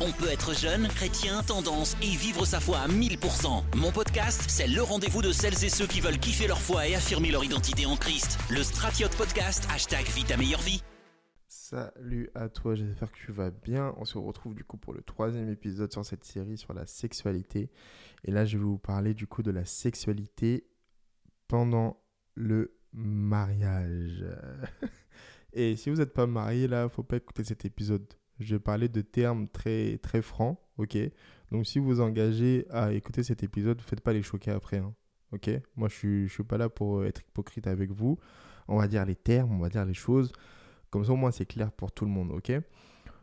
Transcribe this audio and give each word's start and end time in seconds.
On 0.00 0.10
peut 0.10 0.28
être 0.28 0.54
jeune, 0.54 0.88
chrétien, 0.88 1.42
tendance 1.44 1.96
et 2.02 2.16
vivre 2.16 2.44
sa 2.44 2.58
foi 2.58 2.78
à 2.78 2.88
1000%. 2.88 3.76
Mon 3.76 3.92
podcast, 3.92 4.44
c'est 4.48 4.66
le 4.66 4.82
rendez-vous 4.82 5.22
de 5.22 5.30
celles 5.30 5.64
et 5.64 5.68
ceux 5.68 5.86
qui 5.86 6.00
veulent 6.00 6.18
kiffer 6.18 6.48
leur 6.48 6.60
foi 6.60 6.88
et 6.88 6.96
affirmer 6.96 7.30
leur 7.30 7.44
identité 7.44 7.86
en 7.86 7.94
Christ. 7.94 8.36
Le 8.50 8.64
Stratiote 8.64 9.16
Podcast, 9.16 9.68
hashtag 9.72 10.04
Vite 10.06 10.26
ta 10.26 10.36
meilleure 10.36 10.62
vie. 10.62 10.82
Salut 11.46 12.28
à 12.34 12.48
toi, 12.48 12.74
j'espère 12.74 13.12
que 13.12 13.18
tu 13.18 13.30
vas 13.30 13.52
bien. 13.52 13.94
On 13.96 14.04
se 14.04 14.18
retrouve 14.18 14.56
du 14.56 14.64
coup 14.64 14.78
pour 14.78 14.94
le 14.94 15.00
troisième 15.00 15.48
épisode 15.48 15.92
sur 15.92 16.04
cette 16.04 16.24
série 16.24 16.58
sur 16.58 16.74
la 16.74 16.86
sexualité. 16.86 17.70
Et 18.24 18.32
là, 18.32 18.44
je 18.46 18.58
vais 18.58 18.64
vous 18.64 18.78
parler 18.78 19.14
du 19.14 19.28
coup 19.28 19.44
de 19.44 19.52
la 19.52 19.64
sexualité 19.64 20.66
pendant 21.46 22.02
le 22.34 22.76
mariage. 22.92 24.24
Et 25.52 25.76
si 25.76 25.88
vous 25.88 25.96
n'êtes 25.98 26.14
pas 26.14 26.26
marié, 26.26 26.66
là, 26.66 26.88
faut 26.88 27.04
pas 27.04 27.16
écouter 27.16 27.44
cet 27.44 27.64
épisode. 27.64 28.12
Je 28.40 28.56
parler 28.56 28.88
de 28.88 29.00
termes 29.00 29.48
très, 29.48 29.98
très 29.98 30.22
francs, 30.22 30.58
ok? 30.78 30.98
Donc 31.52 31.66
si 31.66 31.78
vous 31.78 32.00
engagez 32.00 32.66
à 32.70 32.92
écouter 32.92 33.22
cet 33.22 33.42
épisode, 33.42 33.78
ne 33.78 33.82
faites 33.82 34.00
pas 34.00 34.12
les 34.12 34.22
choquer 34.22 34.50
après, 34.50 34.78
hein, 34.78 34.94
ok? 35.32 35.50
Moi, 35.76 35.88
je 35.88 35.94
suis, 35.94 36.28
je 36.28 36.32
suis 36.32 36.44
pas 36.44 36.58
là 36.58 36.68
pour 36.68 37.04
être 37.04 37.20
hypocrite 37.20 37.66
avec 37.66 37.90
vous. 37.90 38.18
On 38.66 38.78
va 38.78 38.88
dire 38.88 39.04
les 39.04 39.14
termes, 39.14 39.52
on 39.52 39.58
va 39.58 39.68
dire 39.68 39.84
les 39.84 39.94
choses. 39.94 40.32
Comme 40.90 41.04
ça, 41.04 41.12
au 41.12 41.16
moins, 41.16 41.30
c'est 41.30 41.46
clair 41.46 41.70
pour 41.72 41.92
tout 41.92 42.04
le 42.04 42.10
monde, 42.10 42.32
ok? 42.32 42.52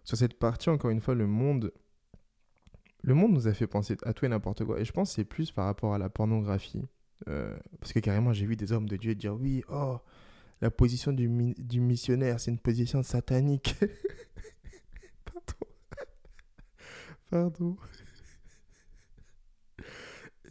Sur 0.04 0.18
cette 0.18 0.38
partie, 0.40 0.70
encore 0.70 0.92
une 0.92 1.02
fois, 1.02 1.16
le 1.16 1.28
monde... 1.28 1.72
Le 3.04 3.16
monde 3.16 3.34
nous 3.34 3.48
a 3.48 3.54
fait 3.54 3.66
penser 3.66 3.98
à 4.04 4.14
tout 4.14 4.26
et 4.26 4.28
n'importe 4.30 4.64
quoi. 4.64 4.80
Et 4.80 4.86
je 4.86 4.92
pense 4.92 5.10
que 5.10 5.16
c'est 5.16 5.26
plus 5.26 5.52
par 5.52 5.66
rapport 5.66 5.94
à 5.96 5.98
la 5.98 6.10
pornographie. 6.10 6.86
Euh, 7.28 7.58
parce 7.80 7.94
que 7.94 8.00
carrément, 8.00 8.32
j'ai 8.32 8.46
vu 8.46 8.56
des 8.56 8.72
hommes 8.72 8.88
de 8.88 8.96
Dieu 8.96 9.16
dire 9.16 9.34
oui, 9.34 9.64
oh, 9.70 9.98
la 10.62 10.70
position 10.70 11.12
du, 11.12 11.28
du 11.58 11.80
missionnaire, 11.80 12.40
c'est 12.40 12.52
une 12.52 12.60
position 12.60 13.02
satanique. 13.02 13.76
Pardon. 17.32 17.78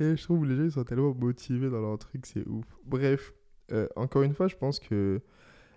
Et 0.00 0.16
je 0.16 0.22
trouve 0.22 0.42
que 0.42 0.46
les 0.46 0.56
gens 0.56 0.64
ils 0.64 0.72
sont 0.72 0.84
tellement 0.84 1.14
motivés 1.14 1.68
dans 1.68 1.82
leur 1.82 1.98
truc, 1.98 2.24
c'est 2.24 2.46
ouf. 2.48 2.64
Bref, 2.86 3.34
euh, 3.70 3.86
encore 3.96 4.22
une 4.22 4.32
fois, 4.32 4.48
je 4.48 4.56
pense 4.56 4.80
que 4.80 5.20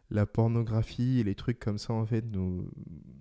la 0.09 0.25
pornographie 0.25 1.19
et 1.19 1.23
les 1.23 1.35
trucs 1.35 1.59
comme 1.59 1.77
ça, 1.77 1.93
en 1.93 2.05
fait, 2.05 2.23
nous, 2.31 2.69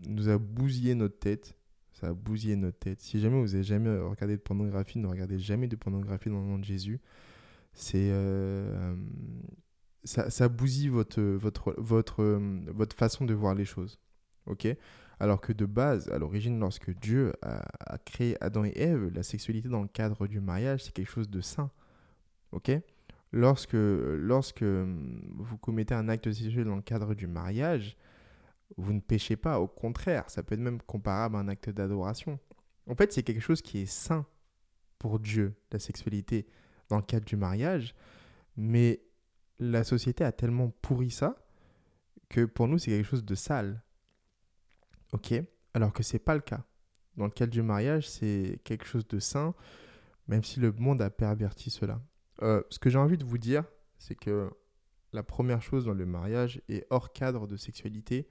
nous 0.07 0.29
a 0.29 0.39
bousillé 0.39 0.95
notre 0.95 1.19
tête. 1.19 1.57
Ça 1.93 2.09
a 2.09 2.13
bousillé 2.13 2.55
notre 2.55 2.79
tête. 2.79 3.01
Si 3.01 3.21
jamais 3.21 3.41
vous 3.41 3.55
avez 3.55 3.65
jamais 3.65 3.99
regardé 3.99 4.37
de 4.37 4.43
pornographie, 4.43 4.99
ne 4.99 5.09
regardez 5.09 5.41
jamais 5.41 5.67
de 5.67 5.77
pornographie 5.77 6.31
dans 6.31 6.41
le 6.41 6.47
nom 6.47 6.59
de 6.59 6.65
Jésus. 6.65 7.01
C'est. 7.75 8.11
Euh, 8.13 8.95
ça, 10.05 10.31
ça, 10.31 10.49
bousille 10.49 10.89
votre, 10.89 11.21
votre, 11.21 11.75
votre, 11.79 12.41
votre 12.73 12.97
façon 12.97 13.25
de 13.25 13.35
voir 13.35 13.55
les 13.55 13.65
choses. 13.65 14.01
Ok? 14.47 14.67
Alors 15.23 15.41
que 15.41 15.53
de 15.53 15.67
base, 15.67 16.09
à 16.09 16.19
l'origine, 16.19 16.59
lorsque 16.59 16.91
Dieu 16.99 17.33
a, 17.43 17.97
créé 17.99 18.37
Adam 18.43 18.65
et 18.65 18.73
Ève, 18.75 19.09
la 19.15 19.23
sexualité 19.23 19.69
dans 19.69 19.83
le 19.83 19.87
cadre 19.87 20.27
du 20.27 20.41
mariage, 20.41 20.83
c'est 20.83 20.93
quelque 20.93 21.13
chose 21.13 21.31
de 21.31 21.41
sain. 21.41 21.71
Ok? 22.51 22.73
Lorsque, 23.31 23.77
lorsque 23.77 24.65
vous 24.65 25.59
commettez 25.59 25.95
un 25.95 26.09
acte 26.09 26.33
sexuel 26.33 26.65
dans 26.65 26.75
le 26.75 26.83
cadre 26.83 27.15
du 27.15 27.29
mariage, 27.29 27.97
vous 28.77 28.93
ne 28.93 28.99
péchez 28.99 29.37
pas. 29.37 29.61
Au 29.61 29.69
contraire, 29.69 30.29
ça 30.29 30.43
peut 30.43 30.57
être 30.57 30.61
même 30.61 30.83
comparable 30.83 31.37
à 31.37 31.39
un 31.39 31.47
acte 31.47 31.71
d'adoration. 31.71 32.41
En 32.89 32.97
fait, 32.97 33.13
c'est 33.13 33.23
quelque 33.23 33.41
chose 33.41 33.63
qui 33.63 33.83
est 33.83 33.87
sain 33.87 34.27
pour 34.99 35.21
Dieu, 35.21 35.55
la 35.71 35.79
sexualité 35.79 36.49
dans 36.89 36.97
le 36.97 37.05
cadre 37.05 37.27
du 37.27 37.37
mariage. 37.37 37.95
Mais 38.57 39.05
la 39.61 39.85
société 39.85 40.25
a 40.25 40.33
tellement 40.33 40.71
pourri 40.83 41.13
ça 41.13 41.37
que 42.29 42.45
pour 42.45 42.67
nous, 42.67 42.79
c'est 42.79 42.91
quelque 42.91 43.07
chose 43.07 43.25
de 43.25 43.37
sale. 43.37 43.85
Ok 45.13 45.35
Alors 45.75 45.93
que 45.93 46.03
c'est 46.03 46.19
pas 46.19 46.35
le 46.35 46.41
cas. 46.41 46.65
Dans 47.17 47.25
le 47.25 47.31
cadre 47.31 47.53
du 47.53 47.63
mariage, 47.63 48.09
c'est 48.09 48.61
quelque 48.65 48.87
chose 48.87 49.07
de 49.07 49.19
sain, 49.19 49.55
même 50.29 50.43
si 50.43 50.61
le 50.61 50.73
monde 50.73 51.03
a 51.03 51.11
perverti 51.11 51.71
cela. 51.71 52.01
Euh, 52.43 52.63
ce 52.71 52.79
que 52.79 52.91
j'ai 52.91 52.99
envie 52.99 53.19
de 53.19 53.25
vous 53.25 53.39
dire, 53.39 53.65
c'est 53.99 54.15
que 54.15 54.51
la 55.13 55.23
première 55.23 55.63
chose 55.63 55.85
dans 55.85 55.95
le 55.95 56.07
mariage 56.07 56.63
et 56.69 56.87
hors 56.91 57.13
cadre 57.13 57.47
de 57.47 57.57
sexualité, 57.57 58.27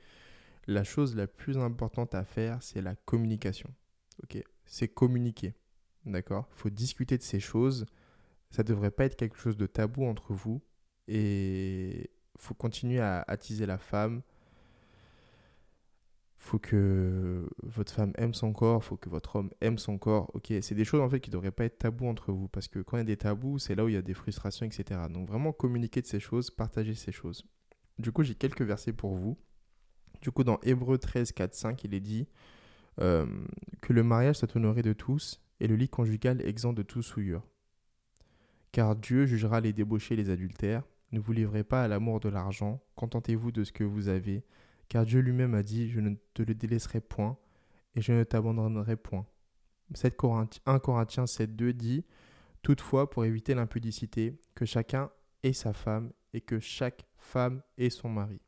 la 0.67 0.83
chose 0.83 1.16
la 1.16 1.28
plus 1.28 1.57
importante 1.57 2.16
à 2.16 2.23
faire, 2.23 2.61
c'est 2.61 2.81
la 2.81 2.95
communication. 2.95 3.69
Ok 4.23 4.44
C'est 4.66 4.88
communiquer. 4.88 5.53
D'accord? 6.06 6.47
Il 6.56 6.59
faut 6.59 6.69
discuter 6.69 7.17
de 7.17 7.23
ces 7.23 7.39
choses. 7.39 7.85
Ça 8.50 8.63
ne 8.63 8.67
devrait 8.67 8.91
pas 8.91 9.06
être 9.06 9.16
quelque 9.16 9.38
chose 9.38 9.57
de 9.57 9.67
tabou 9.67 10.06
entre 10.06 10.33
vous. 10.33 10.61
Et 11.07 12.11
il 12.35 12.41
faut 12.41 12.53
continuer 12.53 13.00
à 13.00 13.23
attiser 13.27 13.66
la 13.66 13.77
femme, 13.77 14.22
faut 16.41 16.57
que 16.57 17.47
votre 17.62 17.94
femme 17.94 18.13
aime 18.18 18.34
son 18.34 18.52
corps, 18.52 18.84
faut 18.84 18.97
que 18.97 19.09
votre 19.09 19.35
homme 19.35 19.52
aime 19.62 19.78
son 19.78 20.00
corps. 20.00 20.31
Ok, 20.34 20.52
c'est 20.62 20.74
des 20.74 20.84
choses 20.84 21.00
en 21.00 21.07
fait 21.07 21.19
qui 21.19 21.29
ne 21.29 21.34
devraient 21.34 21.52
pas 21.52 21.66
être 21.66 21.78
tabous 21.78 22.07
entre 22.07 22.31
vous 22.31 22.47
parce 22.47 22.68
que 22.68 22.79
quand 22.79 22.97
il 22.97 23.02
y 23.02 23.02
a 23.02 23.06
des 23.06 23.16
tabous, 23.16 23.59
c'est 23.59 23.75
là 23.75 23.85
où 23.85 23.90
il 23.90 23.94
y 23.94 23.97
a 23.97 24.02
des 24.02 24.16
frustrations, 24.16 24.66
etc. 24.66 25.01
Donc 25.12 25.28
vraiment 25.28 25.53
communiquer 25.53 26.01
de 26.01 26.07
ces 26.07 26.19
choses, 26.19 26.50
partager 26.50 26.96
ces 26.96 27.12
choses. 27.12 27.46
Du 28.00 28.12
coup, 28.12 28.24
j'ai 28.24 28.34
quelques 28.34 28.63
versets 28.63 28.91
pour 28.91 29.13
vous. 29.13 29.38
Du 30.24 30.31
coup, 30.31 30.44
dans 30.44 30.59
Hébreu 30.63 30.97
13, 30.97 31.31
4, 31.31 31.53
5, 31.53 31.84
il 31.84 31.94
est 31.94 32.00
dit 32.00 32.28
euh, 33.00 33.28
que 33.81 33.94
le 33.94 34.01
mariage 34.01 34.38
soit 34.38 34.56
honoré 34.56 34.81
de 34.81 34.94
tous 34.94 35.40
et 35.59 35.68
le 35.68 35.75
lit 35.75 35.90
conjugal 35.90 36.41
exempt 36.41 36.74
de 36.74 36.81
toute 36.81 37.03
souillure. 37.03 37.47
Car 38.72 38.96
Dieu 38.96 39.28
jugera 39.28 39.62
les 39.62 39.74
débauchés 39.74 40.16
les 40.16 40.31
adultères. 40.31 40.84
Ne 41.12 41.19
vous 41.19 41.34
livrez 41.34 41.63
pas 41.63 41.84
à 41.84 41.88
l'amour 41.88 42.19
de 42.19 42.30
l'argent, 42.30 42.81
contentez-vous 42.96 43.51
de 43.51 43.63
ce 43.63 43.72
que 43.72 43.84
vous 43.84 44.07
avez 44.07 44.44
car 44.91 45.06
Dieu 45.06 45.22
lui-même 45.22 45.53
a 45.53 45.63
dit, 45.63 45.90
je 45.90 46.02
ne 46.02 46.16
te 46.34 46.44
le 46.44 46.53
délaisserai 46.53 47.00
point, 47.00 47.38
et 47.96 48.02
je 48.02 48.12
ne 48.12 48.25
t'abandonnerai 48.25 48.97
point. 48.97 49.25
1 49.96 50.09
Corinthiens 50.79 51.24
7.2 51.24 51.72
dit, 51.72 52.03
Toutefois, 52.62 53.09
pour 53.09 53.24
éviter 53.24 53.53
l'impudicité, 53.53 54.38
que 54.53 54.66
chacun 54.66 55.09
ait 55.44 55.53
sa 55.53 55.72
femme, 55.72 56.12
et 56.34 56.41
que 56.41 56.59
chaque 56.59 57.07
femme 57.16 57.62
ait 57.78 57.90
son 57.90 58.09
mari. 58.09 58.41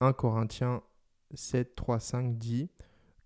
1 0.00 0.14
Corinthiens 0.14 0.82
7, 1.34 1.78
5 1.98 2.38
dit 2.38 2.70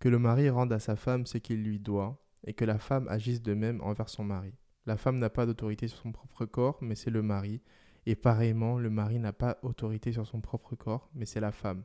que 0.00 0.08
le 0.08 0.18
mari 0.18 0.50
rende 0.50 0.72
à 0.72 0.80
sa 0.80 0.96
femme 0.96 1.24
ce 1.24 1.38
qu'il 1.38 1.62
lui 1.62 1.78
doit, 1.78 2.20
et 2.42 2.52
que 2.52 2.64
la 2.64 2.80
femme 2.80 3.06
agisse 3.06 3.42
de 3.42 3.54
même 3.54 3.80
envers 3.80 4.08
son 4.08 4.24
mari. 4.24 4.56
La 4.86 4.96
femme 4.96 5.18
n'a 5.18 5.30
pas 5.30 5.46
d'autorité 5.46 5.86
sur 5.86 5.98
son 5.98 6.10
propre 6.10 6.46
corps, 6.46 6.78
mais 6.80 6.96
c'est 6.96 7.10
le 7.10 7.22
mari, 7.22 7.62
et 8.06 8.16
pareillement, 8.16 8.78
le 8.78 8.90
mari 8.90 9.18
n'a 9.18 9.32
pas 9.32 9.58
autorité 9.62 10.12
sur 10.12 10.26
son 10.26 10.40
propre 10.40 10.74
corps, 10.74 11.08
mais 11.14 11.26
c'est 11.26 11.40
la 11.40 11.52
femme. 11.52 11.84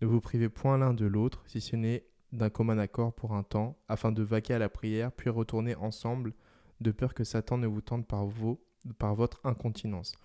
Ne 0.00 0.06
vous 0.06 0.20
privez 0.20 0.48
point 0.48 0.78
l'un 0.78 0.94
de 0.94 1.06
l'autre, 1.06 1.44
si 1.46 1.60
ce 1.60 1.76
n'est 1.76 2.04
d'un 2.32 2.50
commun 2.50 2.78
accord 2.78 3.12
pour 3.12 3.32
un 3.32 3.44
temps, 3.44 3.78
afin 3.88 4.10
de 4.10 4.22
vaquer 4.22 4.54
à 4.54 4.58
la 4.58 4.68
prière, 4.68 5.12
puis 5.12 5.30
retourner 5.30 5.76
ensemble, 5.76 6.34
de 6.80 6.90
peur 6.90 7.14
que 7.14 7.22
Satan 7.22 7.58
ne 7.58 7.68
vous 7.68 7.80
tente 7.80 8.06
par, 8.06 8.26
vos, 8.26 8.60
par 8.98 9.14
votre 9.14 9.40
incontinence. 9.44 10.16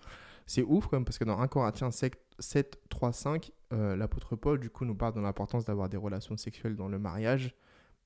C'est 0.46 0.64
ouf 0.64 0.88
quand 0.88 0.96
même, 0.96 1.04
parce 1.04 1.18
que 1.18 1.24
dans 1.24 1.38
1 1.38 1.46
Corinthiens 1.46 1.90
7, 1.92 2.80
3, 2.88 3.12
5, 3.12 3.52
l'apôtre 3.70 4.34
Paul, 4.34 4.58
du 4.58 4.68
coup, 4.68 4.84
nous 4.84 4.96
parle 4.96 5.14
de 5.14 5.20
l'importance 5.20 5.64
d'avoir 5.64 5.88
des 5.88 5.96
relations 5.96 6.36
sexuelles 6.36 6.74
dans 6.74 6.88
le 6.88 6.98
mariage. 6.98 7.54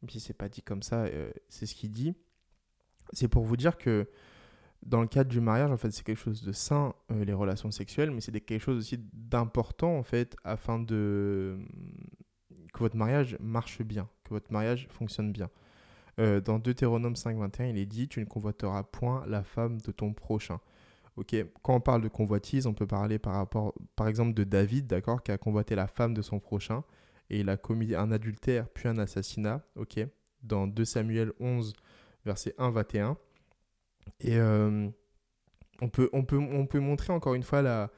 Même 0.03 0.11
si 0.11 0.21
c'est 0.21 0.35
pas 0.35 0.51
dit 0.51 0.61
comme 0.61 0.83
ça, 0.83 1.05
euh, 1.05 1.31
c'est 1.49 1.65
ce 1.65 1.75
qu'il 1.75 1.91
dit. 1.91 2.15
C'est 3.15 3.29
pour 3.29 3.45
vous 3.45 3.57
dire 3.57 3.79
que 3.79 4.07
dans 4.85 5.01
le 5.01 5.07
cadre 5.07 5.31
du 5.31 5.41
mariage, 5.41 5.71
en 5.71 5.77
fait, 5.77 5.91
c'est 5.91 6.05
quelque 6.05 6.19
chose 6.21 6.43
de 6.43 6.53
sain, 6.53 6.95
euh, 7.11 7.25
les 7.25 7.33
relations 7.33 7.71
sexuelles, 7.71 8.11
mais 8.11 8.21
c'est 8.21 8.33
quelque 8.41 8.63
chose 8.63 8.79
aussi 8.79 8.99
d'important, 9.13 9.97
en 9.97 10.03
fait, 10.03 10.37
afin 10.45 10.79
de 10.79 11.59
que 12.73 12.81
votre 12.81 12.97
mariage 12.97 13.37
marche 13.41 13.83
bien, 13.83 14.09
que 14.25 14.31
votre 14.31 14.53
mariage 14.53 14.89
fonctionne 14.91 15.33
bien. 15.33 15.49
Euh, 16.19 16.41
dans 16.41 16.59
Deutéronome 16.59 17.15
5.21, 17.15 17.71
il 17.71 17.79
est 17.79 17.87
dit, 17.87 18.09
tu 18.09 18.21
ne 18.21 18.25
convoiteras 18.25 18.83
point 18.83 19.25
la 19.27 19.43
femme 19.43 19.81
de 19.81 19.93
ton 19.93 20.13
prochain. 20.13 20.61
Ok, 21.17 21.37
quand 21.63 21.77
on 21.77 21.81
parle 21.81 22.03
de 22.03 22.09
convoitise, 22.09 22.67
on 22.67 22.75
peut 22.75 22.87
parler 22.87 23.21
par 23.21 23.35
rapport, 23.35 23.75
par 23.95 24.09
exemple, 24.09 24.35
de 24.35 24.43
David, 24.43 24.89
d'accord, 24.89 25.23
qui 25.23 25.31
a 25.31 25.39
convoité 25.39 25.77
la 25.77 25.87
femme 25.87 26.13
de 26.13 26.23
son 26.23 26.41
prochain 26.41 26.83
et 27.31 27.41
il 27.41 27.49
a 27.49 27.57
commis 27.57 27.95
un 27.95 28.11
adultère 28.11 28.69
puis 28.69 28.89
un 28.89 28.99
assassinat. 28.99 29.63
Ok, 29.77 30.01
dans 30.43 30.67
2 30.67 30.85
Samuel 30.85 31.33
11, 31.39 31.73
verset 32.25 32.55
1, 32.59 32.71
21. 32.71 33.17
Et 34.21 34.37
euh, 34.37 34.89
on, 35.81 35.89
peut, 35.89 36.09
on, 36.13 36.25
peut, 36.25 36.39
on 36.39 36.67
peut 36.67 36.81
montrer 36.81 37.13
encore 37.13 37.35
une 37.35 37.43
fois 37.43 37.91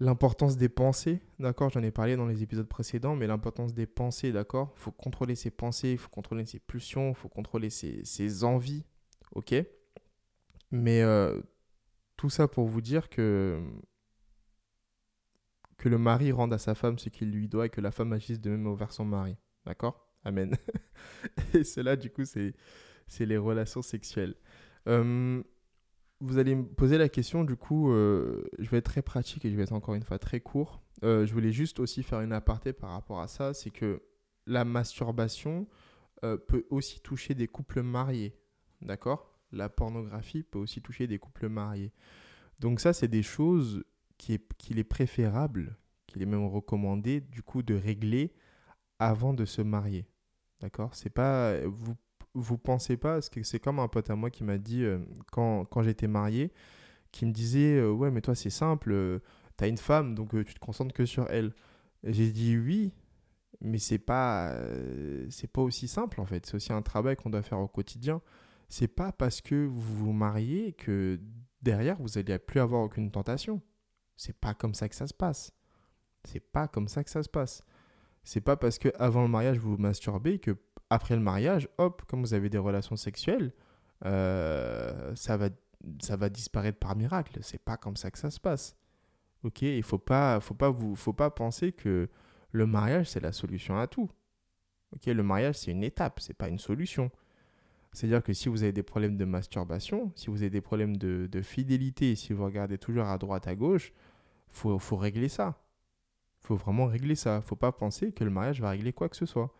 l'importance 0.00 0.56
des 0.56 0.68
pensées, 0.68 1.20
d'accord? 1.38 1.70
J'en 1.70 1.82
ai 1.82 1.90
parlé 1.90 2.16
dans 2.16 2.26
les 2.26 2.42
épisodes 2.42 2.68
précédents, 2.68 3.16
mais 3.16 3.26
l'importance 3.26 3.74
des 3.74 3.86
pensées, 3.86 4.32
d'accord? 4.32 4.72
Il 4.76 4.80
faut 4.80 4.92
contrôler 4.92 5.34
ses 5.34 5.50
pensées, 5.50 5.92
il 5.92 5.98
faut 5.98 6.10
contrôler 6.10 6.46
ses 6.46 6.58
pulsions, 6.58 7.10
il 7.10 7.14
faut 7.14 7.28
contrôler 7.28 7.70
ses, 7.70 8.04
ses, 8.04 8.44
envies, 8.44 8.84
ok? 9.32 9.54
Mais 10.70 11.02
euh, 11.02 11.40
tout 12.16 12.30
ça 12.30 12.48
pour 12.48 12.66
vous 12.66 12.80
dire 12.80 13.08
que, 13.08 13.60
que 15.78 15.88
le 15.88 15.98
mari 15.98 16.32
rende 16.32 16.52
à 16.52 16.58
sa 16.58 16.74
femme 16.74 16.98
ce 16.98 17.08
qu'il 17.08 17.30
lui 17.30 17.48
doit 17.48 17.66
et 17.66 17.70
que 17.70 17.80
la 17.80 17.90
femme 17.90 18.12
agisse 18.12 18.40
de 18.40 18.50
même 18.50 18.66
envers 18.66 18.92
son 18.92 19.04
mari, 19.04 19.36
d'accord? 19.64 20.08
Amen. 20.24 20.56
et 21.54 21.64
cela, 21.64 21.96
du 21.96 22.10
coup, 22.10 22.24
c'est 22.24 22.54
les 23.20 23.36
relations 23.36 23.82
sexuelles. 23.82 24.34
Euh, 24.86 25.42
vous 26.20 26.38
allez 26.38 26.54
me 26.54 26.64
poser 26.64 26.98
la 26.98 27.08
question, 27.08 27.44
du 27.44 27.56
coup, 27.56 27.92
euh, 27.92 28.48
je 28.58 28.68
vais 28.70 28.78
être 28.78 28.86
très 28.86 29.02
pratique 29.02 29.44
et 29.44 29.50
je 29.50 29.56
vais 29.56 29.62
être 29.62 29.72
encore 29.72 29.94
une 29.94 30.02
fois 30.02 30.18
très 30.18 30.40
court. 30.40 30.82
Euh, 31.04 31.26
je 31.26 31.32
voulais 31.32 31.52
juste 31.52 31.78
aussi 31.80 32.02
faire 32.02 32.20
une 32.20 32.32
aparté 32.32 32.72
par 32.72 32.90
rapport 32.90 33.20
à 33.20 33.28
ça, 33.28 33.54
c'est 33.54 33.70
que 33.70 34.02
la 34.46 34.64
masturbation, 34.64 35.66
peut 36.48 36.66
aussi 36.70 36.98
toucher 36.98 37.34
des 37.34 37.46
couples 37.46 37.80
mariés. 37.80 38.34
D'accord? 38.82 39.38
La 39.52 39.68
pornographie 39.68 40.42
peut 40.42 40.58
aussi 40.58 40.82
toucher 40.82 41.06
des 41.06 41.20
couples 41.20 41.48
mariés. 41.48 41.92
Donc 42.58 42.80
ça, 42.80 42.92
c'est 42.92 43.06
des 43.06 43.22
choses 43.22 43.84
qu'il 44.16 44.34
est, 44.34 44.52
qu'il 44.54 44.80
est 44.80 44.84
préférable, 44.84 45.76
qu'il 46.08 46.20
est 46.22 46.26
même 46.26 46.46
recommandé, 46.46 47.20
du 47.20 47.42
coup, 47.44 47.62
de 47.62 47.74
régler 47.74 48.34
avant 48.98 49.32
de 49.32 49.44
se 49.44 49.62
marier. 49.62 50.08
D'accord? 50.60 50.94
C'est 50.94 51.10
pas... 51.10 51.60
Vous, 51.66 51.94
vous 52.40 52.58
pensez 52.58 52.96
pas, 52.96 53.14
parce 53.14 53.28
que 53.28 53.42
c'est 53.42 53.60
comme 53.60 53.78
un 53.78 53.88
pote 53.88 54.10
à 54.10 54.16
moi 54.16 54.30
qui 54.30 54.44
m'a 54.44 54.58
dit, 54.58 54.84
euh, 54.84 54.98
quand, 55.32 55.64
quand 55.66 55.82
j'étais 55.82 56.08
marié, 56.08 56.52
qui 57.12 57.26
me 57.26 57.32
disait, 57.32 57.76
euh, 57.76 57.90
ouais, 57.90 58.10
mais 58.10 58.20
toi, 58.20 58.34
c'est 58.34 58.50
simple, 58.50 59.20
tu 59.56 59.64
as 59.64 59.68
une 59.68 59.78
femme, 59.78 60.14
donc 60.14 60.30
tu 60.44 60.54
te 60.54 60.58
concentres 60.58 60.94
que 60.94 61.06
sur 61.06 61.28
elle. 61.30 61.52
J'ai 62.04 62.30
dit 62.30 62.56
oui, 62.56 62.92
mais 63.60 63.78
c'est 63.78 63.98
pas 63.98 64.52
euh, 64.52 65.26
c'est 65.30 65.50
pas 65.50 65.62
aussi 65.62 65.88
simple 65.88 66.20
en 66.20 66.26
fait. 66.26 66.46
C'est 66.46 66.54
aussi 66.54 66.72
un 66.72 66.82
travail 66.82 67.16
qu'on 67.16 67.30
doit 67.30 67.42
faire 67.42 67.58
au 67.58 67.68
quotidien. 67.68 68.20
C'est 68.68 68.88
pas 68.88 69.12
parce 69.12 69.40
que 69.40 69.66
vous 69.66 70.06
vous 70.06 70.12
mariez 70.12 70.72
que 70.74 71.20
derrière 71.62 71.96
vous 72.00 72.18
allez 72.18 72.38
plus 72.38 72.60
avoir 72.60 72.82
aucune 72.82 73.10
tentation. 73.10 73.60
C'est 74.16 74.38
pas 74.38 74.54
comme 74.54 74.74
ça 74.74 74.88
que 74.88 74.94
ça 74.94 75.06
se 75.06 75.14
passe. 75.14 75.52
C'est 76.24 76.40
pas 76.40 76.68
comme 76.68 76.88
ça 76.88 77.02
que 77.02 77.10
ça 77.10 77.22
se 77.22 77.28
passe. 77.28 77.64
C'est 78.22 78.40
pas 78.40 78.56
parce 78.56 78.78
que 78.78 78.90
avant 78.98 79.22
le 79.22 79.28
mariage 79.28 79.58
vous 79.58 79.72
vous 79.72 79.82
masturbez 79.82 80.38
que 80.38 80.50
après 80.90 81.14
le 81.14 81.22
mariage 81.22 81.68
hop 81.78 82.02
comme 82.06 82.20
vous 82.20 82.34
avez 82.34 82.48
des 82.48 82.58
relations 82.58 82.96
sexuelles 82.96 83.52
euh, 84.04 85.14
ça 85.14 85.36
va 85.36 85.48
ça 86.00 86.16
va 86.16 86.28
disparaître 86.28 86.78
par 86.78 86.96
miracle 86.96 87.38
c'est 87.42 87.62
pas 87.62 87.76
comme 87.76 87.96
ça 87.96 88.10
que 88.10 88.18
ça 88.18 88.30
se 88.30 88.40
passe 88.40 88.76
ok 89.44 89.62
il 89.62 89.82
faut 89.82 89.98
pas 89.98 90.40
faut 90.40 90.54
pas 90.54 90.70
vous 90.70 90.96
faut 90.96 91.12
pas 91.12 91.30
penser 91.30 91.72
que 91.72 92.08
le 92.52 92.66
mariage, 92.66 93.10
c'est 93.10 93.20
la 93.20 93.32
solution 93.32 93.78
à 93.78 93.86
tout. 93.86 94.10
Ok, 94.94 95.06
le 95.06 95.22
mariage, 95.22 95.56
c'est 95.56 95.70
une 95.70 95.84
étape, 95.84 96.20
c'est 96.20 96.34
pas 96.34 96.48
une 96.48 96.58
solution. 96.58 97.10
C'est-à-dire 97.92 98.22
que 98.22 98.32
si 98.32 98.48
vous 98.48 98.62
avez 98.62 98.72
des 98.72 98.82
problèmes 98.82 99.16
de 99.16 99.24
masturbation, 99.24 100.12
si 100.14 100.28
vous 100.28 100.42
avez 100.42 100.50
des 100.50 100.60
problèmes 100.60 100.96
de, 100.96 101.42
fidélité, 101.42 102.14
si 102.16 102.32
vous 102.32 102.44
regardez 102.44 102.78
toujours 102.78 103.06
à 103.06 103.18
droite, 103.18 103.46
à 103.46 103.54
gauche, 103.54 103.92
faut, 104.48 104.78
faut 104.78 104.96
régler 104.96 105.28
ça. 105.28 105.62
faut 106.40 106.56
vraiment 106.56 106.86
régler 106.86 107.14
ça. 107.14 107.40
faut 107.42 107.56
pas 107.56 107.72
penser 107.72 108.12
que 108.12 108.24
le 108.24 108.30
mariage 108.30 108.60
va 108.60 108.70
régler 108.70 108.92
quoi 108.92 109.08
que 109.08 109.16
ce 109.16 109.26
soit. 109.26 109.54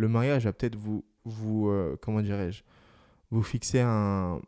Le 0.00 0.08
mariage 0.08 0.44
va 0.44 0.52
peut-être 0.52 0.76
vous, 0.76 1.68
euh, 1.68 1.96
comment 2.00 2.22
dirais-je, 2.22 2.62
vous 3.30 3.42
fixer 3.42 3.80
un, 3.80 4.40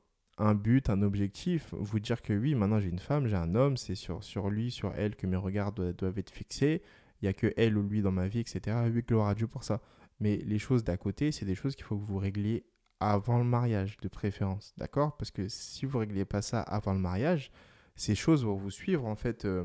but, 0.55 0.91
un 0.91 1.03
objectif, 1.03 1.73
vous 1.73 2.01
dire 2.01 2.23
que 2.23 2.33
oui, 2.33 2.55
maintenant 2.55 2.81
j'ai 2.81 2.89
une 2.89 2.99
femme, 2.99 3.27
j'ai 3.27 3.37
un 3.37 3.55
homme, 3.55 3.77
c'est 3.77 3.95
sur, 3.95 4.25
sur 4.25 4.51
lui, 4.51 4.71
sur 4.71 4.93
elle 4.97 5.15
que 5.15 5.27
mes 5.27 5.37
regards 5.37 5.73
doivent 5.73 6.19
être 6.19 6.31
fixés 6.31 6.83
il 7.23 7.27
n'y 7.27 7.29
a 7.29 7.33
que 7.33 7.53
elle 7.57 7.79
ou 7.79 7.83
lui 7.89 8.03
dans 8.03 8.11
ma 8.11 8.27
vie, 8.27 8.41
etc. 8.41 8.77
Oui, 8.93 9.03
gloire 9.03 9.29
à 9.29 9.35
Dieu 9.35 9.47
pour 9.47 9.63
ça. 9.63 9.81
Mais 10.19 10.39
les 10.39 10.59
choses 10.59 10.83
d'à 10.83 10.97
côté, 10.97 11.31
c'est 11.31 11.45
des 11.45 11.55
choses 11.55 11.77
qu'il 11.77 11.85
faut 11.85 11.97
que 11.97 12.05
vous 12.05 12.19
régliez 12.19 12.67
avant 12.99 13.39
le 13.39 13.45
mariage, 13.45 13.97
de 13.99 14.09
préférence. 14.09 14.75
D'accord? 14.77 15.17
Parce 15.17 15.31
que 15.31 15.49
si 15.49 15.87
vous 15.87 15.99
ne 15.99 16.01
réglez 16.01 16.25
pas 16.25 16.43
ça 16.43 16.61
avant 16.61 16.93
le 16.93 16.99
mariage, 16.99 17.53
ces 17.95 18.17
choses 18.17 18.45
vont 18.45 18.57
vous 18.57 18.71
suivre, 18.71 19.07
en 19.07 19.15
fait, 19.15 19.45
euh, 19.45 19.65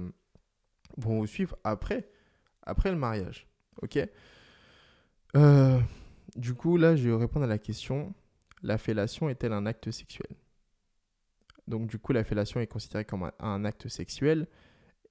vont 0.98 1.20
vous 1.20 1.28
suivre 1.28 1.58
après, 1.64 2.10
après 2.62 2.92
le 2.92 2.98
mariage. 2.98 3.48
Ok? 3.82 3.98
Euh, 5.38 5.80
Du 6.36 6.54
coup, 6.54 6.78
là, 6.78 6.96
je 6.96 7.10
vais 7.10 7.16
répondre 7.16 7.46
à 7.46 7.48
la 7.48 7.60
question 7.60 8.14
la 8.64 8.78
fellation 8.78 9.30
est-elle 9.30 9.54
un 9.54 9.66
acte 9.66 9.92
sexuel? 9.92 10.36
Donc, 11.68 11.88
du 11.88 12.00
coup, 12.00 12.12
la 12.12 12.24
fellation 12.24 12.60
est 12.60 12.68
considérée 12.68 13.06
comme 13.06 13.32
un, 13.40 13.66
acte 13.66 13.88
sexuel. 13.88 14.48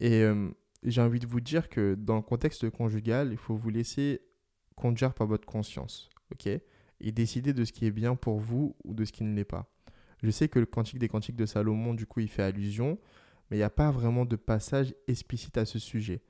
Et. 0.00 0.22
Euh, 0.22 0.50
j'ai 0.86 1.00
envie 1.00 1.18
de 1.18 1.26
vous 1.26 1.40
dire 1.40 1.68
que 1.68 1.94
dans 1.94 2.16
le 2.16 2.22
contexte 2.22 2.70
conjugal, 2.70 3.30
il 3.32 3.38
faut 3.38 3.56
vous 3.56 3.70
laisser 3.70 4.22
conduire 4.76 5.14
par 5.14 5.26
votre 5.26 5.46
conscience, 5.46 6.08
ok? 6.32 6.46
Et 6.46 7.12
décider 7.12 7.52
de 7.52 7.64
ce 7.64 7.72
qui 7.72 7.86
est 7.86 7.90
bien 7.90 8.14
pour 8.14 8.38
vous 8.38 8.76
ou 8.84 8.94
de 8.94 9.04
ce 9.04 9.12
qui 9.12 9.24
ne 9.24 9.34
l'est 9.34 9.44
pas. 9.44 9.68
Je 10.22 10.30
sais 10.30 10.48
que 10.48 10.58
le 10.58 10.66
Cantique 10.66 10.98
des 10.98 11.08
Cantiques 11.08 11.36
de 11.36 11.44
Salomon, 11.44 11.92
du 11.92 12.06
coup, 12.06 12.20
il 12.20 12.28
fait 12.28 12.42
allusion, 12.42 12.98
mais 13.50 13.56
il 13.56 13.60
n'y 13.60 13.64
a 13.64 13.70
pas 13.70 13.90
vraiment 13.90 14.24
de 14.24 14.36
passage 14.36 14.94
explicite 15.08 15.58
à 15.58 15.66
ce 15.66 15.78
sujet. 15.78 16.22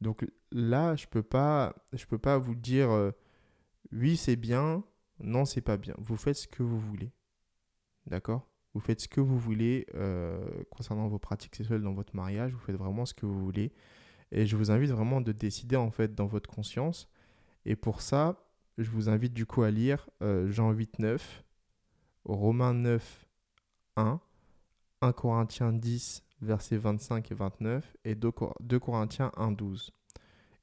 Donc 0.00 0.24
là, 0.52 0.96
je 0.96 1.06
ne 1.06 1.10
peux, 1.10 1.22
pas, 1.22 1.74
peux 2.08 2.18
pas 2.18 2.38
vous 2.38 2.54
dire 2.54 2.90
euh, 2.90 3.10
oui, 3.92 4.16
c'est 4.16 4.36
bien, 4.36 4.84
non, 5.20 5.44
c'est 5.44 5.60
pas 5.60 5.76
bien. 5.76 5.94
Vous 5.98 6.16
faites 6.16 6.36
ce 6.36 6.48
que 6.48 6.62
vous 6.62 6.78
voulez. 6.78 7.12
D'accord? 8.06 8.48
Vous 8.74 8.80
faites 8.80 9.00
ce 9.00 9.08
que 9.08 9.20
vous 9.20 9.38
voulez 9.38 9.86
euh, 9.94 10.44
concernant 10.70 11.06
vos 11.06 11.18
pratiques 11.18 11.54
sexuelles 11.54 11.82
dans 11.82 11.92
votre 11.94 12.16
mariage. 12.16 12.52
Vous 12.52 12.58
faites 12.58 12.76
vraiment 12.76 13.06
ce 13.06 13.14
que 13.14 13.24
vous 13.24 13.44
voulez. 13.44 13.72
Et 14.32 14.46
je 14.46 14.56
vous 14.56 14.70
invite 14.70 14.90
vraiment 14.90 15.20
de 15.20 15.30
décider 15.30 15.76
en 15.76 15.90
fait 15.90 16.14
dans 16.14 16.26
votre 16.26 16.50
conscience. 16.50 17.08
Et 17.64 17.76
pour 17.76 18.00
ça, 18.00 18.50
je 18.78 18.90
vous 18.90 19.08
invite 19.08 19.32
du 19.32 19.46
coup 19.46 19.62
à 19.62 19.70
lire 19.70 20.10
euh, 20.22 20.50
Jean 20.50 20.72
8, 20.72 20.98
9, 20.98 21.44
Romains 22.24 22.74
9, 22.74 23.26
1, 23.96 24.20
1 25.02 25.12
Corinthiens 25.12 25.72
10, 25.72 26.24
versets 26.40 26.76
25 26.76 27.30
et 27.30 27.34
29, 27.34 27.96
et 28.04 28.14
2, 28.16 28.30
Corinthiens 28.80 29.30
1, 29.36 29.52
12. 29.52 29.92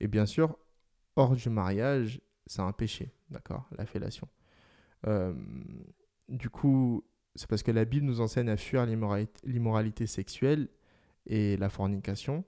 Et 0.01 0.07
bien 0.07 0.25
sûr, 0.25 0.57
hors 1.15 1.35
du 1.35 1.49
mariage, 1.49 2.19
c'est 2.47 2.61
un 2.61 2.71
péché, 2.71 3.11
d'accord 3.29 3.67
La 3.77 3.85
fellation. 3.85 4.27
Euh, 5.07 5.33
du 6.29 6.49
coup, 6.49 7.03
c'est 7.35 7.47
parce 7.47 7.63
que 7.63 7.71
la 7.71 7.85
Bible 7.85 8.05
nous 8.05 8.21
enseigne 8.21 8.49
à 8.49 8.57
fuir 8.57 8.85
l'immoralité 8.85 10.07
sexuelle 10.07 10.69
et 11.25 11.57
la 11.57 11.69
fornication 11.69 12.43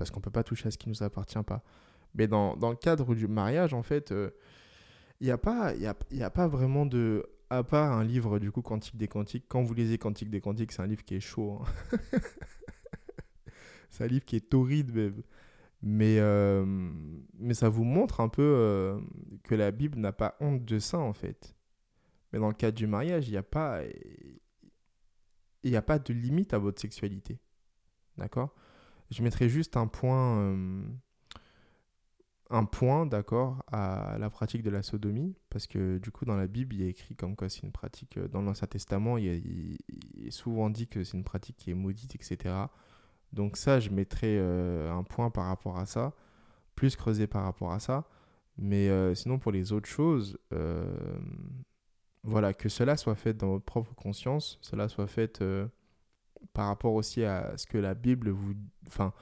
parce 0.00 0.10
qu'on 0.10 0.20
ne 0.20 0.24
peut 0.24 0.30
pas 0.30 0.44
toucher 0.44 0.68
à 0.68 0.70
ce 0.70 0.78
qui 0.78 0.88
ne 0.88 0.94
nous 0.94 1.02
appartient 1.02 1.42
pas. 1.46 1.62
Mais 2.14 2.26
dans, 2.26 2.56
dans, 2.56 2.70
le 2.70 2.76
cadre 2.76 3.14
du 3.14 3.28
mariage, 3.28 3.74
en 3.74 3.82
fait, 3.82 4.12
euh, 4.12 4.30
il 5.20 5.26
n'y 5.26 5.30
a, 5.30 5.36
pas, 5.36 5.74
y 5.74 5.86
a, 5.86 5.94
y 6.10 6.22
a 6.22 6.30
pas 6.30 6.48
vraiment 6.48 6.86
de... 6.86 7.26
À 7.50 7.64
part 7.64 7.92
un 7.92 8.04
livre, 8.04 8.38
du 8.38 8.50
coup, 8.50 8.62
Cantique 8.62 8.96
des 8.96 9.08
Cantiques, 9.08 9.44
quand 9.48 9.62
vous 9.62 9.74
lisez 9.74 9.98
Cantique 9.98 10.30
des 10.30 10.40
Cantiques, 10.40 10.72
c'est 10.72 10.82
un 10.82 10.86
livre 10.86 11.04
qui 11.04 11.16
est 11.16 11.20
chaud. 11.20 11.60
Hein. 11.92 11.98
c'est 13.90 14.04
un 14.04 14.06
livre 14.06 14.24
qui 14.24 14.36
est 14.36 14.48
torride, 14.48 14.94
même. 14.94 15.22
Mais, 15.82 16.18
euh, 16.18 16.64
mais 17.38 17.54
ça 17.54 17.68
vous 17.68 17.84
montre 17.84 18.20
un 18.20 18.28
peu 18.28 18.42
euh, 18.42 19.00
que 19.44 19.54
la 19.54 19.70
Bible 19.70 19.98
n'a 19.98 20.12
pas 20.12 20.36
honte 20.40 20.64
de 20.64 20.78
ça, 20.78 20.98
en 20.98 21.12
fait. 21.12 21.56
Mais 22.32 22.38
dans 22.38 22.48
le 22.48 22.54
cadre 22.54 22.76
du 22.76 22.86
mariage, 22.86 23.28
il 23.28 23.32
n'y 23.32 23.36
a 23.36 23.42
pas... 23.42 23.80
A 25.72 25.82
pas 25.82 25.98
de 25.98 26.12
limite 26.12 26.54
à 26.54 26.58
votre 26.58 26.80
sexualité. 26.80 27.38
D'accord? 28.16 28.54
Je 29.10 29.22
mettrai 29.22 29.48
juste 29.48 29.76
un 29.76 29.86
point, 29.86 30.38
euh, 30.38 30.82
un 32.50 32.64
point, 32.64 33.06
d'accord, 33.06 33.62
à 33.70 34.16
la 34.18 34.30
pratique 34.30 34.62
de 34.62 34.70
la 34.70 34.82
sodomie, 34.82 35.34
parce 35.48 35.66
que 35.66 35.98
du 35.98 36.10
coup, 36.10 36.24
dans 36.24 36.36
la 36.36 36.46
Bible, 36.46 36.74
il 36.74 36.82
y 36.82 36.84
a 36.84 36.88
écrit 36.88 37.16
comme 37.16 37.36
quoi 37.36 37.48
c'est 37.48 37.62
une 37.62 37.72
pratique, 37.72 38.18
dans 38.18 38.42
l'Ancien 38.42 38.68
Testament, 38.68 39.18
il, 39.18 39.78
est 40.24 40.30
souvent 40.30 40.70
dit 40.70 40.86
que 40.86 41.02
c'est 41.04 41.16
une 41.16 41.24
pratique 41.24 41.56
qui 41.56 41.70
est 41.70 41.74
maudite, 41.74 42.14
etc. 42.14 42.54
Donc 43.32 43.56
ça, 43.56 43.80
je 43.80 43.90
mettrai 43.90 44.38
euh, 44.38 44.92
un 44.92 45.02
point 45.02 45.30
par 45.30 45.46
rapport 45.46 45.78
à 45.78 45.86
ça, 45.86 46.12
plus 46.74 46.96
creusé 46.96 47.26
par 47.26 47.44
rapport 47.44 47.72
à 47.72 47.80
ça. 47.80 48.04
Mais 48.58 48.90
sinon, 49.14 49.38
pour 49.38 49.52
les 49.52 49.72
autres 49.72 49.88
choses, 49.88 50.38
voilà, 52.24 52.52
que 52.52 52.68
cela 52.68 52.98
soit 52.98 53.14
fait 53.14 53.32
dans 53.32 53.48
votre 53.48 53.64
propre 53.64 53.94
conscience, 53.94 54.58
cela 54.60 54.88
soit 54.88 55.06
fait 55.06 55.42
par 56.52 56.66
rapport 56.66 56.92
aussi 56.92 57.24
à 57.24 57.56
ce 57.56 57.66
que 57.66 57.78
la 57.78 57.94
Bible 57.94 58.28
vous. 58.28 58.52
Enfin, 58.86 59.14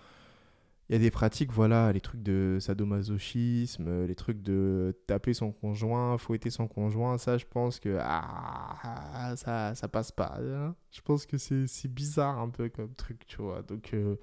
il 0.89 0.95
y 0.95 0.97
a 0.97 0.99
des 0.99 1.11
pratiques, 1.11 1.53
voilà, 1.53 1.93
les 1.93 2.01
trucs 2.01 2.23
de 2.23 2.57
sadomasochisme, 2.61 4.07
les 4.07 4.15
trucs 4.15 4.43
de 4.43 4.97
taper 5.07 5.35
son 5.35 5.53
conjoint, 5.53 6.17
fouetter 6.17 6.49
son 6.49 6.67
conjoint, 6.67 7.19
ça, 7.19 7.37
je 7.37 7.45
pense 7.45 7.79
que. 7.79 7.99
Ah, 8.01 9.35
ça, 9.37 9.75
ça 9.75 9.89
passe 9.89 10.13
pas. 10.13 10.39
Hein. 10.41 10.75
Je 10.91 11.03
pense 11.03 11.27
que 11.27 11.37
c'est 11.37 11.93
bizarre 11.93 12.39
un 12.39 12.49
peu 12.49 12.69
comme 12.71 12.95
truc, 12.95 13.27
tu 13.27 13.43
vois. 13.43 13.63
Donc. 13.63 13.91
Euh, 13.95 14.17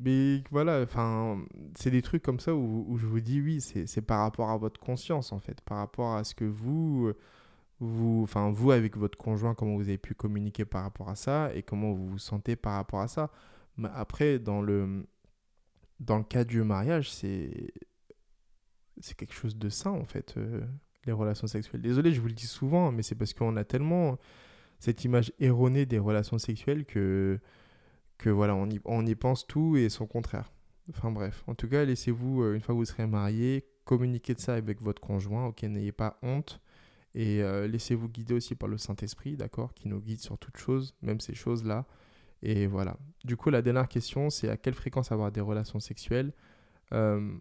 mais 0.00 0.42
voilà, 0.50 0.82
enfin, 0.82 1.40
c'est 1.76 1.90
des 1.90 2.02
trucs 2.02 2.22
comme 2.22 2.40
ça 2.40 2.54
où, 2.54 2.84
où 2.88 2.98
je 2.98 3.06
vous 3.06 3.20
dis 3.20 3.40
oui, 3.40 3.60
c'est 3.60 4.02
par 4.02 4.20
rapport 4.20 4.50
à 4.50 4.56
votre 4.56 4.80
conscience 4.80 5.32
en 5.32 5.38
fait, 5.38 5.60
par 5.60 5.78
rapport 5.78 6.16
à 6.16 6.24
ce 6.24 6.34
que 6.34 6.44
vous, 6.44 7.12
vous, 7.80 8.22
enfin 8.24 8.50
vous 8.50 8.72
avec 8.72 8.96
votre 8.96 9.16
conjoint, 9.16 9.54
comment 9.54 9.76
vous 9.76 9.88
avez 9.88 9.98
pu 9.98 10.14
communiquer 10.14 10.64
par 10.64 10.82
rapport 10.82 11.08
à 11.08 11.14
ça 11.14 11.54
et 11.54 11.62
comment 11.62 11.92
vous 11.92 12.08
vous 12.08 12.18
sentez 12.18 12.56
par 12.56 12.74
rapport 12.74 13.00
à 13.00 13.08
ça. 13.08 13.30
Mais 13.76 13.88
après, 13.94 14.40
dans 14.40 14.60
le, 14.60 15.06
dans 16.00 16.18
le 16.18 16.24
cas 16.24 16.44
du 16.44 16.62
mariage, 16.62 17.10
c'est 17.10 17.72
c'est 19.00 19.16
quelque 19.16 19.34
chose 19.34 19.56
de 19.56 19.68
sain 19.68 19.90
en 19.90 20.04
fait, 20.04 20.34
euh, 20.36 20.60
les 21.04 21.12
relations 21.12 21.46
sexuelles. 21.46 21.82
Désolé, 21.82 22.12
je 22.12 22.20
vous 22.20 22.28
le 22.28 22.32
dis 22.34 22.46
souvent, 22.46 22.92
mais 22.92 23.02
c'est 23.02 23.14
parce 23.14 23.32
qu'on 23.32 23.56
a 23.56 23.64
tellement 23.64 24.18
cette 24.78 25.04
image 25.04 25.32
erronée 25.40 25.86
des 25.86 25.98
relations 25.98 26.38
sexuelles 26.38 26.84
que, 26.84 27.38
que 28.18 28.30
voilà, 28.30 28.54
on 28.54 28.68
y, 28.70 28.80
on 28.84 29.04
y 29.06 29.14
pense 29.14 29.46
tout 29.46 29.76
et 29.76 29.88
son 29.88 30.06
contraire. 30.06 30.52
Enfin 30.90 31.10
bref, 31.10 31.42
en 31.46 31.54
tout 31.54 31.68
cas, 31.68 31.84
laissez-vous, 31.84 32.42
euh, 32.42 32.54
une 32.54 32.60
fois 32.60 32.74
que 32.74 32.78
vous 32.78 32.84
serez 32.84 33.06
marié, 33.06 33.64
communiquer 33.84 34.34
de 34.34 34.40
ça 34.40 34.54
avec 34.54 34.82
votre 34.82 35.00
conjoint, 35.00 35.46
ok, 35.46 35.62
n'ayez 35.64 35.92
pas 35.92 36.18
honte. 36.22 36.60
Et 37.14 37.42
euh, 37.42 37.68
laissez-vous 37.68 38.08
guider 38.08 38.34
aussi 38.34 38.54
par 38.54 38.68
le 38.68 38.76
Saint-Esprit, 38.76 39.36
d'accord, 39.36 39.72
qui 39.72 39.88
nous 39.88 40.00
guide 40.00 40.20
sur 40.20 40.36
toutes 40.36 40.56
choses, 40.56 40.94
même 41.00 41.20
ces 41.20 41.34
choses-là. 41.34 41.86
Et 42.44 42.66
voilà. 42.66 42.96
Du 43.24 43.36
coup, 43.36 43.48
la 43.48 43.62
dernière 43.62 43.88
question, 43.88 44.28
c'est 44.28 44.50
à 44.50 44.58
quelle 44.58 44.74
fréquence 44.74 45.10
avoir 45.10 45.32
des 45.32 45.40
relations 45.40 45.80
sexuelles? 45.80 46.32
Euh, 46.92 47.34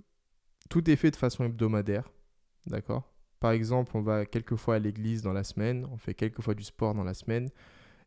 Tout 0.70 0.90
est 0.90 0.96
fait 0.96 1.12
de 1.12 1.18
façon 1.18 1.44
hebdomadaire, 1.44 2.10
d'accord? 2.66 3.14
Par 3.42 3.52
exemple, 3.52 3.92
on 3.98 4.02
va 4.02 4.26
quelques 4.26 4.56
fois 4.56 4.76
à 4.76 4.80
l'église 4.80 5.22
dans 5.22 5.34
la 5.34 5.44
semaine, 5.44 5.86
on 5.92 5.98
fait 5.98 6.14
quelques 6.14 6.42
fois 6.42 6.56
du 6.56 6.64
sport 6.64 6.96
dans 6.96 7.04
la 7.04 7.14
semaine. 7.14 7.50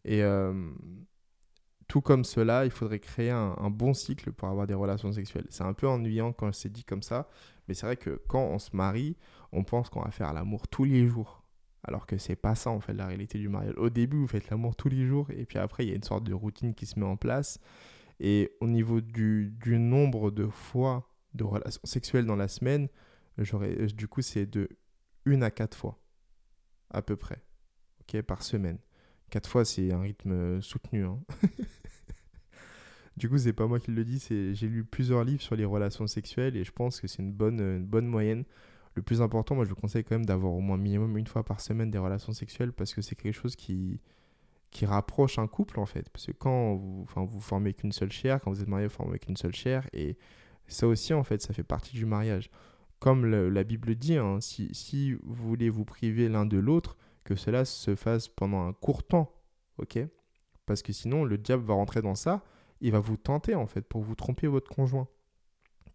Et 0.07 0.23
euh, 0.23 0.71
tout 1.87 2.01
comme 2.01 2.25
cela, 2.25 2.65
il 2.65 2.71
faudrait 2.71 2.99
créer 2.99 3.31
un, 3.31 3.71
bon 3.71 3.93
cycle 3.93 4.33
pour 4.33 4.49
avoir 4.49 4.67
des 4.67 4.73
relations 4.73 5.13
sexuelles. 5.13 5.47
C'est 5.51 5.65
un 5.65 5.75
peu 5.75 5.87
ennuyant 5.87 6.33
quand 6.33 6.53
c'est 6.55 6.73
dit 6.73 6.85
comme 6.85 7.03
ça, 7.03 7.29
mais 7.69 7.75
c'est 7.75 7.85
vrai 7.85 7.99
que 7.99 8.23
quand 8.27 8.43
on 8.43 8.59
se 8.59 8.75
marie, 8.75 9.19
on 9.53 9.65
pense 9.65 9.91
qu'on 9.91 10.01
va 10.01 10.11
faire 10.11 10.33
l'amour 10.33 10.67
tous 10.69 10.85
les 10.85 11.07
jours. 11.07 11.43
Alors 11.87 12.07
que 12.07 12.19
c'est 12.19 12.37
pas 12.37 12.57
ça 12.57 12.71
en 12.71 12.81
fait 12.81 12.93
la 12.93 13.07
réalité 13.07 13.39
du 13.39 13.49
mariage. 13.49 13.75
Au 13.77 13.91
début, 13.91 14.17
vous 14.17 14.27
faites 14.27 14.51
l'amour 14.51 14.75
tous 14.75 14.89
les 14.89 15.07
jours 15.07 15.31
et 15.31 15.47
puis 15.47 15.59
après, 15.59 15.85
il 15.85 15.91
y 15.91 15.93
a 15.93 15.97
une 15.97 16.03
sorte 16.03 16.25
de 16.25 16.35
routine 16.35 16.75
qui 16.75 16.85
se 16.85 16.99
met 16.99 17.07
en 17.07 17.17
place. 17.17 17.61
Et 18.19 18.53
au 18.61 18.67
niveau 18.67 19.01
du, 19.01 19.55
nombre 19.65 20.31
de 20.31 20.47
fois 20.47 21.09
de 21.35 21.45
relations 21.45 21.83
sexuelles 21.85 22.27
dans 22.27 22.37
la 22.37 22.49
semaine, 22.49 22.89
j'aurais, 23.39 23.87
du 23.87 24.09
coup, 24.09 24.23
c'est 24.23 24.47
de 24.47 24.69
une 25.25 25.43
à 25.43 25.51
quatre 25.51 25.77
fois 25.77 26.01
à 26.91 27.03
peu 27.03 27.17
près, 27.17 27.43
par 28.27 28.43
semaine. 28.43 28.79
Quatre 29.31 29.49
fois, 29.49 29.65
c'est 29.65 29.93
un 29.93 30.01
rythme 30.01 30.61
soutenu. 30.63 31.05
Hein. 31.05 31.21
du 33.17 33.29
coup, 33.29 33.39
c'est 33.39 33.53
pas 33.53 33.67
moi 33.67 33.81
qui 33.81 33.91
le 33.91 34.05
dis, 34.05 34.25
j'ai 34.29 34.69
lu 34.69 34.85
plusieurs 34.85 35.25
livres 35.25 35.43
sur 35.43 35.57
les 35.57 35.65
relations 35.65 36.07
sexuelles 36.07 36.57
et 36.57 36.65
je 36.65 36.73
pense 36.73 37.01
que 37.01 37.09
c'est 37.09 37.23
une 37.23 37.33
bonne, 37.33 37.61
une 37.61 37.87
bonne 37.87 38.07
moyenne. 38.07 38.45
Le 38.97 39.03
plus 39.03 39.21
important, 39.21 39.55
moi, 39.55 39.65
je 39.65 39.71
vous 39.71 39.77
conseille 39.77 40.05
quand 40.05 40.15
même 40.15 40.25
d'avoir 40.25 40.55
au 40.55 40.61
moins 40.61 40.79
minimum 40.79 41.19
une 41.19 41.27
fois 41.27 41.45
par 41.45 41.61
semaine 41.61 41.91
des 41.91 41.99
relations 41.99 42.33
sexuelles 42.33 42.73
parce 42.73 42.95
que 42.95 43.03
c'est 43.03 43.15
quelque 43.15 43.35
chose 43.35 43.55
qui, 43.55 44.01
qui 44.71 44.87
rapproche 44.87 45.39
un 45.39 45.47
couple 45.47 45.79
en 45.79 45.87
fait. 45.87 46.09
Parce 46.09 46.27
que 46.27 46.33
quand 46.33 46.75
vous, 46.75 47.03
enfin, 47.03 47.23
vous 47.25 47.41
formez 47.41 47.75
qu'une 47.75 47.93
seule 47.93 48.11
chair, 48.11 48.41
quand 48.41 48.51
vous 48.51 48.63
êtes 48.63 48.69
marié, 48.69 48.87
vous 48.87 48.95
formez 48.95 49.19
qu'une 49.19 49.37
seule 49.37 49.55
chair 49.55 49.87
et 49.93 50.17
ça 50.67 50.89
aussi, 50.89 51.13
en 51.13 51.23
fait, 51.23 51.43
ça 51.43 51.53
fait 51.53 51.63
partie 51.63 51.95
du 51.95 52.07
mariage. 52.07 52.51
Comme 52.99 53.27
la 53.27 53.65
Bible 53.65 53.95
dit, 53.97 54.17
hein, 54.17 54.41
si, 54.41 54.75
si 54.75 55.13
vous 55.13 55.49
voulez 55.49 55.69
vous 55.69 55.85
priver 55.85 56.31
l'un 56.31 56.47
de 56.47 56.57
l'autre, 56.57 56.97
que 57.23 57.37
cela 57.37 57.67
se 57.67 57.95
fasse 57.95 58.29
pendant 58.29 58.67
un 58.67 58.73
court 58.73 59.07
temps, 59.07 59.31
ok? 59.77 59.99
Parce 60.65 60.83
que 60.83 60.95
sinon, 60.95 61.25
le 61.25 61.37
diable 61.37 61.65
va 61.65 61.75
rentrer 61.75 62.01
dans 62.01 62.15
ça, 62.15 62.43
il 62.81 62.93
va 62.93 63.01
vous 63.01 63.19
tenter 63.19 63.55
en 63.55 63.67
fait 63.67 63.83
pour 63.83 64.01
vous 64.01 64.15
tromper 64.15 64.47
votre 64.47 64.75
conjoint. 64.75 65.07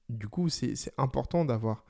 Du 0.10 0.28
coup, 0.28 0.50
c'est 0.50 0.76
important 0.98 1.46
d'avoir 1.46 1.84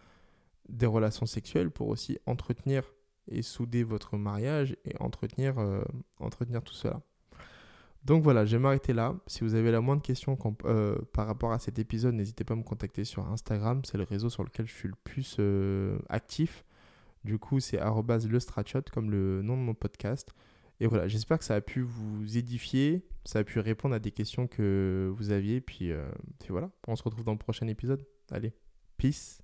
des 0.70 0.86
relations 0.86 1.26
sexuelles 1.26 1.72
pour 1.72 1.88
aussi 1.88 2.18
entretenir 2.26 2.84
et 3.28 3.42
souder 3.42 3.84
votre 3.84 4.18
mariage 4.18 4.76
et 4.86 4.96
entretenir, 5.00 5.60
euh, 5.60 5.84
entretenir 6.20 6.64
tout 6.64 6.74
cela. 6.74 7.02
Donc 8.04 8.24
voilà, 8.24 8.46
je 8.46 8.58
vais 8.58 8.62
m'arrêter 8.62 8.94
là. 8.94 9.16
Si 9.28 9.44
vous 9.44 9.54
avez 9.54 9.72
la 9.72 9.80
moindre 9.80 10.02
question 10.02 10.38
euh, 10.66 10.98
par 11.14 11.28
rapport 11.28 11.52
à 11.52 11.60
cet 11.60 11.78
épisode, 11.78 12.16
n'hésitez 12.16 12.44
pas 12.44 12.56
à 12.56 12.58
me 12.58 12.64
contacter 12.64 13.04
sur 13.06 13.28
Instagram. 13.30 13.82
C'est 13.86 13.98
le 13.98 14.04
réseau 14.04 14.30
sur 14.30 14.44
lequel 14.44 14.68
je 14.68 14.74
suis 14.74 14.88
le 14.88 14.96
plus 15.04 15.38
euh, 15.40 16.00
actif. 16.10 16.66
Du 17.24 17.38
coup, 17.38 17.60
c'est 17.60 17.78
le 17.78 18.92
comme 18.92 19.12
le 19.12 19.44
nom 19.44 19.56
de 19.56 19.62
mon 19.62 19.76
podcast. 19.76 20.32
Et 20.80 20.88
voilà, 20.88 21.08
j'espère 21.08 21.38
que 21.38 21.46
ça 21.46 21.54
a 21.54 21.62
pu 21.62 21.82
vous 21.82 22.40
édifier, 22.40 23.06
ça 23.24 23.38
a 23.38 23.44
pu 23.44 23.60
répondre 23.60 23.94
à 23.94 24.00
des 24.00 24.10
questions 24.10 24.48
que 24.48 25.14
vous 25.16 25.30
aviez. 25.30 25.62
Puis, 25.62 25.92
puis 26.40 26.50
voilà, 26.50 26.72
on 26.88 26.96
se 26.96 27.04
retrouve 27.04 27.24
dans 27.24 27.34
le 27.34 27.38
prochain 27.38 27.68
épisode. 27.68 28.04
Allez, 28.32 28.52
peace. 28.98 29.44